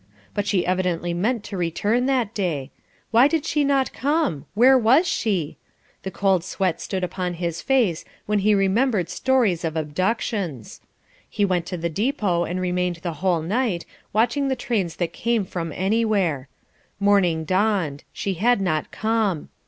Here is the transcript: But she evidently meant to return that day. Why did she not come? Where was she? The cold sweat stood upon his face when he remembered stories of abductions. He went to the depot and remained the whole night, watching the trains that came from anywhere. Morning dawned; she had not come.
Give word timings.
But 0.33 0.47
she 0.47 0.65
evidently 0.65 1.13
meant 1.13 1.43
to 1.43 1.55
return 1.57 2.07
that 2.07 2.33
day. 2.33 2.71
Why 3.11 3.27
did 3.27 3.45
she 3.45 3.63
not 3.63 3.93
come? 3.93 4.45
Where 4.55 4.75
was 4.75 5.07
she? 5.07 5.57
The 6.01 6.09
cold 6.09 6.43
sweat 6.43 6.81
stood 6.81 7.03
upon 7.03 7.35
his 7.35 7.61
face 7.61 8.03
when 8.25 8.39
he 8.39 8.55
remembered 8.55 9.09
stories 9.09 9.63
of 9.63 9.75
abductions. 9.77 10.81
He 11.29 11.45
went 11.45 11.67
to 11.67 11.77
the 11.77 11.87
depot 11.87 12.45
and 12.45 12.59
remained 12.59 12.95
the 13.03 13.13
whole 13.21 13.43
night, 13.43 13.85
watching 14.11 14.47
the 14.47 14.55
trains 14.55 14.95
that 14.95 15.13
came 15.13 15.45
from 15.45 15.71
anywhere. 15.71 16.49
Morning 16.99 17.43
dawned; 17.43 18.03
she 18.11 18.33
had 18.33 18.59
not 18.59 18.89
come. 18.89 19.49